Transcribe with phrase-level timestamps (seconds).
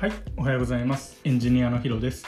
[0.00, 1.20] はい、おはようございます。
[1.24, 2.24] エンジニアのヒロです。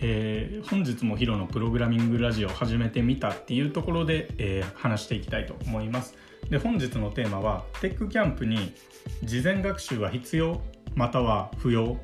[0.00, 6.14] えー本日もヒロのプログラミングラジオを始めてみたっていうところで、えー話していきたいと思います。
[6.48, 8.72] で、本日のテーマは、テックキャンプに
[9.24, 10.62] 事前学習は必要
[10.94, 11.98] または不要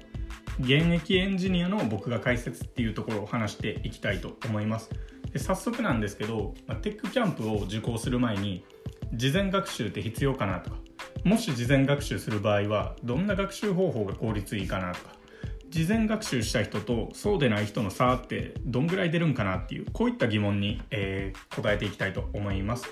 [0.61, 4.91] 現役エンジニアの僕が解説っていうところを話していきたいと思います。
[5.33, 8.63] で早速なんですけど、まテックキャンプを受講する前に、
[9.15, 10.77] 事前学習って必要かなとか、
[11.25, 15.19] もし事前学習する場合はどんな学習方法が効率いいかなとか
[15.71, 22.87] 事前学習した人とそうでない人の差ってどんぐらい出るんかなっていうこういった疑問に、えー答えていきたいと思います。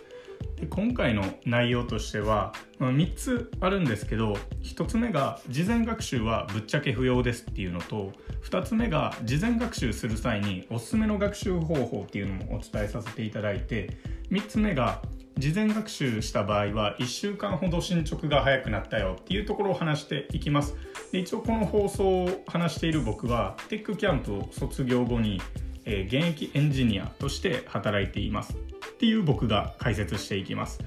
[0.56, 8.12] で今回の内容としてはまあ3つあるんですけど1つ目が事前学習はぶっちゃけ不要ですっていうのと
[8.44, 13.96] 2つ目が事前学習する際におすすめの学習方法っていうのもお伝えさせていただいて
[14.30, 15.00] 3つ目が
[15.38, 20.74] 事前学習した場合は1週間ほど進捗が早くなったよっていうところを話していきます。
[21.12, 25.42] で一応この放送を話している僕はテックキャンプを卒業後に、
[25.84, 28.54] えー現役エンジニアとして働いています。
[28.54, 30.80] っていう僕が解説していきます。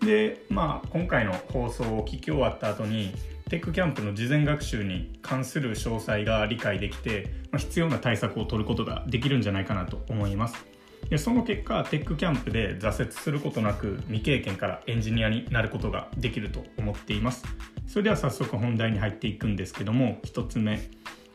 [0.00, 3.12] でまあ今回の放送を聞き終わった後に
[3.50, 10.64] テックキャンプの事前学習に関する詳細が理解できて、まあ必要な対策を取ることができるんじゃないかなと思います。
[11.08, 17.44] でその結果テックキャンプで挫折することなく未経験からエンジニアになることができると思っています。
[17.86, 20.80] それでは早速本題に入っていくんですけども1つ目、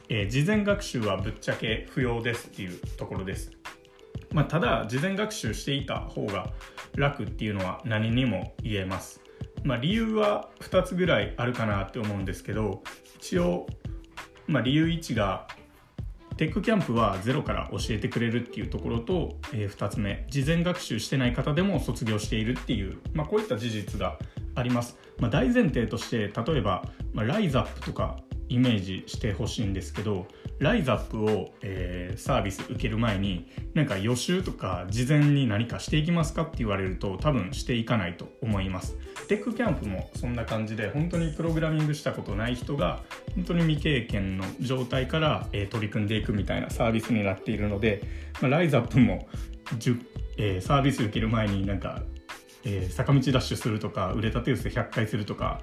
[0.09, 3.51] えー事前学習はぶっちゃけ不要ですっていうところです。
[4.31, 6.51] まあ、ただ事前学習していた方が
[6.95, 9.21] 楽っていうのは何にも言えます、
[9.63, 12.83] まあ、理由は2つぐらいあるかなって思うんですけど
[13.19, 13.67] 一応、
[14.47, 15.47] まあ、理由1が
[16.37, 24.19] テックキャンプはゼロから教えてくれるっていうところと、え2つ目事前学習してない方でも卒業しているっていう、まあ、こういった事実が
[24.53, 28.17] あります、まあ、大前提として例えば、まあ、ライザップとか
[28.49, 30.27] イメージしてほしいんですけど
[30.59, 38.97] ライザップを、えーサービス受ける前になんか予習とか事前に何かしていきますかって言われると多分していかないと思います。
[39.27, 43.01] テックキャンプもそんな感じで本当にプログラミングしたことない人が
[43.35, 48.01] 本当に未経験の状態から、えー取り組んでいくみたいなサービスになっているので、
[48.41, 49.27] ライザップも、
[50.37, 52.01] えーサービス受ける前になんか、
[52.63, 55.61] え坂道ダッシュするとか腕立て伏せ100回するとか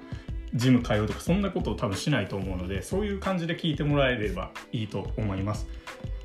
[0.55, 5.67] ジム通うとかそんなことを多分しないと思うのでそういう感じで聞いてもらえればいいと思います。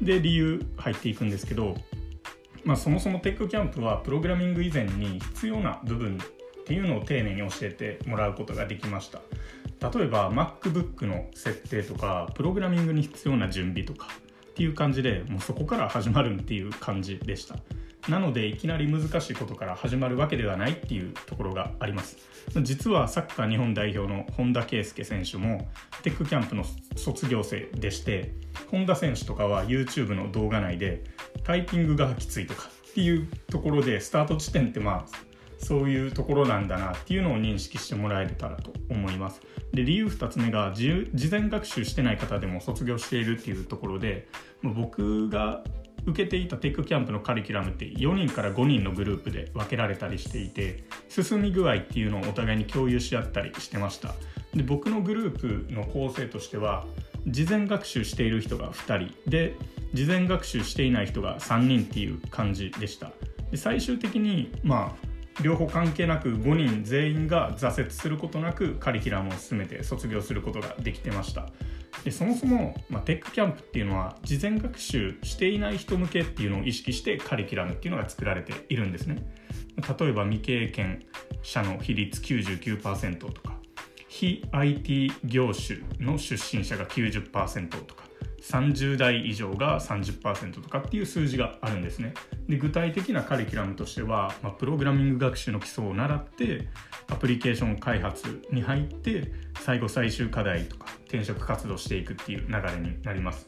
[0.02, 1.76] で理由入っていくんですけど、
[2.64, 9.20] まあ、そもそもテックキャンプはプログラミング以前に必要な部分っていうのを丁寧に教えてもらうことができました。
[9.90, 14.08] 例えば MacBook の設定とかプログラミングに必要な準備とか
[14.52, 17.56] っていう感じでもうそこから始まるっていう感じでした。
[18.10, 22.18] なのでいきなり難しいことから始まるわけではないっていうところがあります。
[22.64, 25.70] 実はサッカー日本代表の本田圭佑選手も
[26.02, 26.64] テックキャンプの
[26.96, 28.34] 卒業生でして
[28.72, 31.04] 本田選手とかは YouTube の動画内で
[31.44, 39.42] タイピングがきついとかっていうところでスタート地点ってまあそういうところなんだなっていうのを認識してもらえたらと思います。
[39.74, 44.28] で理由2つ目が事前学習してない方でも卒業しているっていうところで
[44.64, 45.64] 僕が
[46.10, 54.14] 受けていたテックキャンプのカリキュラムって4人から5人のグループで分けられたりしていて進み具合っていうのをお互いに共有し合ったりしてました。
[54.54, 56.86] で僕のグループの構成としては
[57.28, 59.30] 事前学習している人が2人。
[59.30, 59.56] で
[59.94, 63.12] 事前学習していない人が3人っていう感じでした。
[63.52, 65.10] で最終的にまあ
[65.42, 71.50] 両方関係なく5人全員が挫折することなくカリキュラムを進めて卒業することができてました。
[72.04, 79.24] でそもそも、まあ、テックキャンプっていうのは事前学習していない人向けっていうのを意識してカリキュラムっていうのが作られているんですね。
[80.00, 81.06] 例えば未経験
[81.42, 83.58] 者の比率99%とか
[84.08, 88.09] 非 IT 業種の出身者が90%とか
[88.50, 92.16] 30代以上が30%とかっていう数字があるんですね。
[92.48, 96.68] で具体的なカリキュラムとしては、まあ、プログラミング学習の基礎を習って
[97.10, 103.48] アプリケーション開発に入って最後最終課題とか転職活動していくっていう流れになります。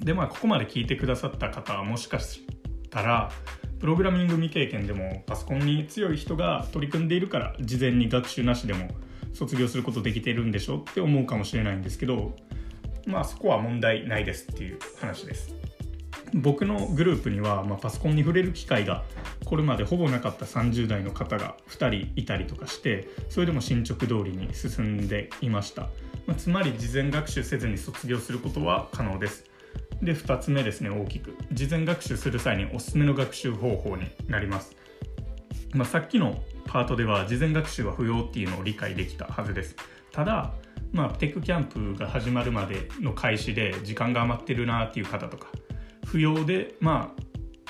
[0.00, 2.40] でまあここまで聞いてくださった方はもしかし
[2.90, 3.30] たら
[3.78, 8.88] プログラミング未経験でもパソコンに強い人が取り組んでいるから事前に学習なしでも
[9.32, 12.34] 卒業することできてるんでしょって思うかもしれないんですけど
[13.06, 15.54] まあそこは問題ないですっていう話です。
[16.34, 19.04] 僕のグループには、まあ、パソコンに触れる機会が
[19.44, 25.82] これまでほぼなかった30代の方が2人いたりとかしてそれでも進捗通りに進んでいました、
[26.26, 29.44] まあつまり事前学習せずに卒業することは可能です。
[30.00, 31.36] で2つ目ですね大きく。
[31.52, 34.74] 事前学習する際におすすめの学習方法になります、
[35.74, 39.76] まあ、さっきのパートでは事前学習は不要っていうのを理解できたはずです。
[40.10, 40.54] ただ
[40.92, 45.48] まあ、テックキャンプが始まるまでの開始で時間が余ってるなっていう方とか
[46.04, 47.22] 不要でまあ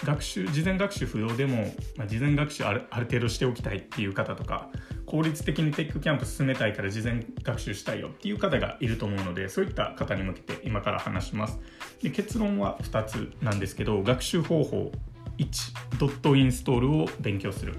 [0.04, 4.68] 学習事前学習不要でも、まあ、事前学習あるある程度しておきたいっていう方とか
[5.06, 11.60] 効率的にテックキャンプ進めたいから事前学習したいよっていう方がいると思うのでそういった方に向けて今から話します。
[12.02, 14.90] で結論は2つなんですけど学習方法
[15.38, 17.76] 1ドットインストールを勉強する。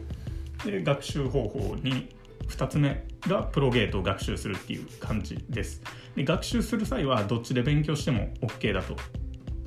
[0.64, 2.08] で学習方法2
[2.50, 5.82] 2つ目がプロゲートを学習するっていう感じです。
[6.16, 8.96] で学習する際はどっちで勉強しても OK だと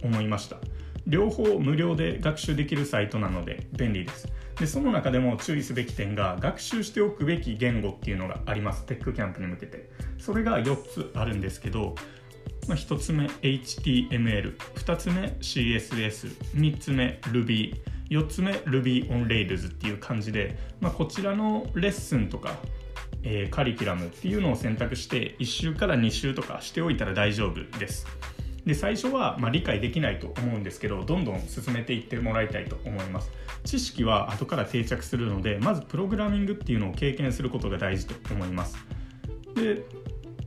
[0.03, 0.59] 思いました。
[1.07, 4.29] 両方無料で学習できるサイトなので便利です。
[4.59, 8.87] でその中でも注意すべき点が学習しておくべき言語っていうのがあります。
[8.87, 9.91] テックキャンプに向けて。
[10.19, 11.95] それが4つあるんですけど、
[12.67, 17.75] まあ、1つ目 HTML2 つ目 CSS3 つ目 Ruby
[18.11, 22.57] 4つ目 Ruby on Rails っていう感じで、まあ、こちらのレッスンとか、
[23.23, 28.07] えー、カリキュラムっていうのを選択して1週から2週とかしておいたら大丈夫です。
[28.65, 33.31] で最初はま理解できないと思うんですけどどんどん進めていってもらいたいと思います。
[33.65, 38.77] 知識は後から定着するのでまずプログラミングっていうのを経験することが大事と思います。
[39.55, 39.85] で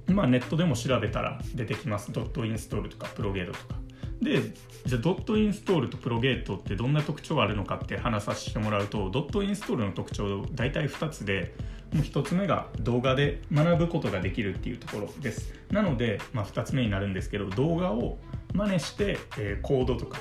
[0.07, 2.11] まあネットでも調べたら出てきます。
[2.11, 3.78] ドットインストールとかプロゲートとか。
[4.21, 4.41] で
[4.85, 11.53] じゃあドットインストールとプロゲートってどんな特徴があるのかって話させてもらうとドットインストールの特徴大体2つで
[11.93, 15.53] もう1つ目が動画で学ぶことができるっていうところです。
[15.71, 18.19] なので、まあ、2つ目になるんですけど動画を
[18.53, 20.19] 真似して、えー、コードとか、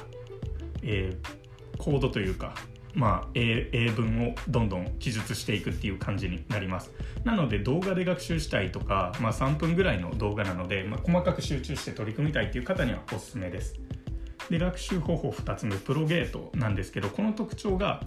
[0.82, 2.54] えー、コードというか
[2.94, 6.92] まあ、英英文をどんどん記述していくっていう感じになります。
[7.24, 13.78] なので動画で学習したいとか、まあ、3分ぐらいの動画なので、まあ、細かく集中して取り組みたいっていう方にはおすすめです。
[14.50, 18.02] で学習方法2つ目プロゲートなんですけどこの特徴が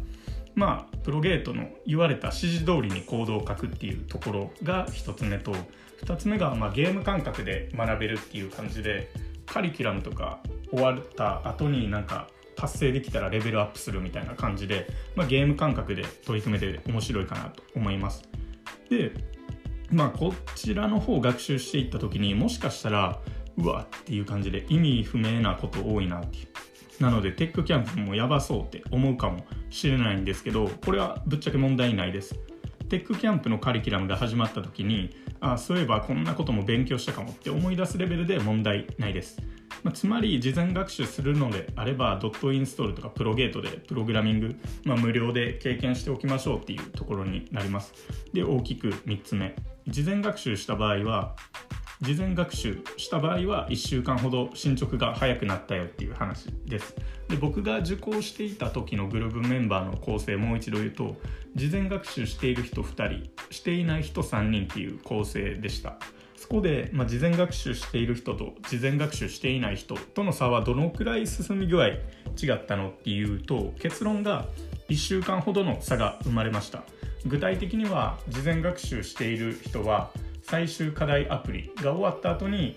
[0.56, 5.56] まあプロゲートの言われた指示通りにコードを書くっていうところが1つ目と
[6.04, 9.10] 2つ目がまあゲーム感覚で学べるっていう感じで
[9.46, 10.40] カリキュラムとか
[10.72, 18.24] 終わった後になんか達成できたらレベルアップするみたいな感じで、まあ、ゲーム感覚で取り組めて面白いかなと思います。
[18.90, 19.14] で
[19.90, 23.20] まあこちらの方を学習していった時にもしかしたら
[23.58, 26.48] うわっていう感じで意味不明なこと多いなっていう。
[27.02, 32.36] なのでテックキャンプもやばそうって思うかもしれないんですけどこれはぶっちゃけ問題ないです。
[32.90, 39.38] テックキャンプのカリキュラムが始まった時にあそういえばこんなことも勉強したかもって思い出すレベルで問題ないです。
[39.84, 47.94] まあ、つまり事前学習するのであればドットインストールとかプロゲートでプログラミング、まあ、無料で経験しておきましょうっていうところになります。
[48.34, 49.56] で大きく3つ目。
[49.88, 51.36] 事前学習した場合は
[52.02, 56.96] 事前学習した場合は1週間ほど進捗が早くなったよっていう話です。
[57.30, 61.16] で僕が受講していた時のグループメンバーの構成もう一度言うと
[61.56, 65.98] 事前学習している人2人していない人3人っていう構成でした。
[66.52, 71.98] こで、まあ、事前学習している人と事前学習していない人との差はどのくらい進み具合違
[72.54, 74.48] ったのっていうと結論が
[74.90, 76.84] 1週間ほどの差が生まれました。
[77.26, 80.12] 具体的には事前学習している人は
[80.42, 82.76] 最終課題アプリが終わった後に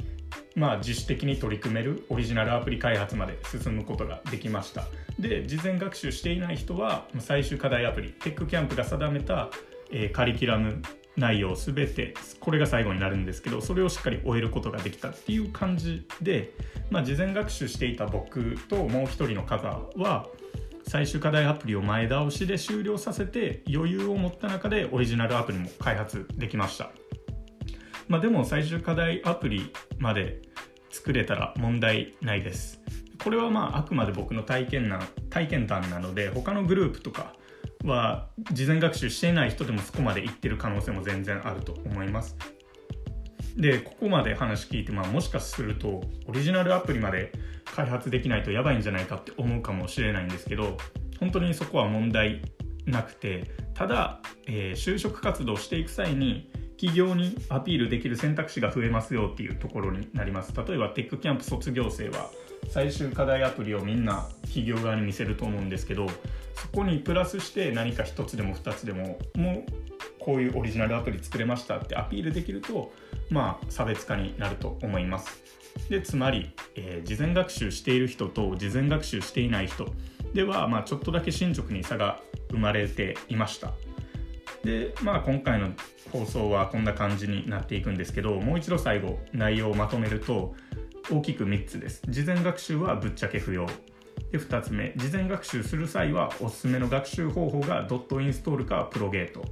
[0.56, 4.84] まあ、自主的に取り組めるオリジナルアプリ開発まで進むことができました。
[5.18, 9.50] で事前学習していない人は最終課題アプリテックキャンプが定めた、
[10.12, 10.82] カリキュラム
[11.16, 16.53] 内容すべてこれが最後になるんですけどそれをしっかり終えることができたっていう感じで、
[16.91, 20.27] まあ、事前学習していた僕ともう一人の方は
[20.86, 26.91] 最終課題アプリを前倒しで終了させて余裕を持った中でオリジナルアプリも開発できました、
[28.08, 30.43] まあ、でも最終課題アプリまで
[30.91, 32.81] 作れたら問題ないです。
[33.22, 35.00] これはまああくまで僕の体験な
[35.31, 37.32] 体験談なので他のグループとか
[37.84, 42.36] は事前学習していない人でもそこまで行ってる可能性も全然あると思います。
[43.56, 47.31] でここまで話聞いて、まあ、もしかするとオリジナルアプリまで
[47.64, 50.76] 開発できないとやばいんじゃないかって思うかもしれないんですけど
[51.20, 52.43] 本当にそこは問題
[52.86, 56.50] なくてただ、えー、就職活動していく際に
[56.84, 60.53] 企業にアピールできる選択肢が増えますよっていうところになります。
[60.55, 62.31] 例えばテックキャンプ卒業生は
[62.69, 66.06] 最終課題アプリをみんな企業側に見せると思うんですけど
[66.55, 69.72] そこにプラスして何か1つでも2つでももう
[70.19, 72.93] こういうオリジナルアプリ作れましたってアピールできると
[73.31, 75.43] まあ差別化になると思います。
[75.88, 79.86] でつまり、えー、事前学習している人と事前学習していない人
[80.34, 83.72] では、まあ、ちょっとだけ進捗に差が生まれていました。
[84.64, 85.68] でまあ今回の
[86.10, 90.54] 放送はこんな感じになっていくんですけどもう一度最後内容をまとめると
[91.10, 92.02] 大きく3つです。
[92.08, 93.66] 事前学習はぶっちゃけ不要。
[94.32, 94.94] で2つ目。
[94.96, 99.44] 事前学習する際はおすすめの学習方法がドットインストールかプロゲート。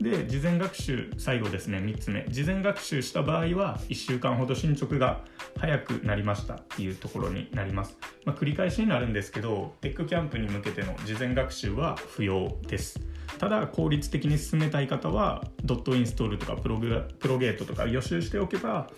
[0.00, 1.78] で事前学習最後ですね。
[1.78, 2.26] 3つ目。
[2.28, 5.24] 事前学習した場合は1週間ほど進捗が
[5.56, 6.54] 早くなりました。
[6.54, 13.00] っていうところになります、まあ、繰り返しになるんですけどテックキャンプに向けての事前学習は不要です。
[13.38, 18.90] ただ効率的に進めたい方はドットインストールとかプログプロゲートとか予習しておけば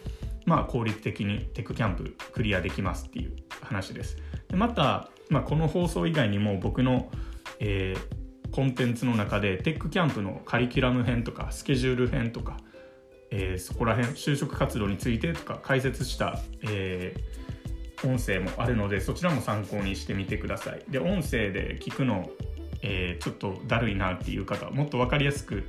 [0.44, 4.18] まあ効率的にテックキャンプクリアできますっていう話です。
[4.48, 7.10] でまた、まあ、この放送以外にも僕の、
[7.60, 8.24] えー
[8.54, 12.58] コンテンツの中で TECH CAMP のカリキュラム編とかスケジュール編とか、
[13.32, 20.84] えー、そこら辺就職活動についてとか解説した、えー、音声もあるのでそちらも参考にしてみてください。
[20.88, 22.30] で音声で聞くの、
[22.86, 25.64] えー、ちょっとだるいなっていう方もっと分かりやすく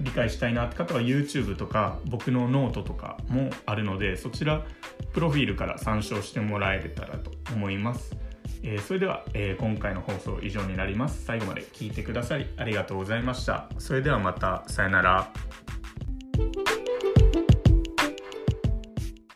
[0.00, 4.64] 理解したいなって方は YouTube とか僕のノートとかもあるのでそちら
[5.12, 8.16] プロフィールから参照してもらえたらと思います。
[8.62, 11.24] えー、それでは、えー、今回の放送以上になります。
[11.24, 13.68] 最後まで聞いてくださりありがとうございました。
[13.78, 14.64] それではまた。
[14.66, 15.65] さよなら。